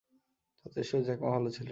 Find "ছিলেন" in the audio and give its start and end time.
1.47-1.65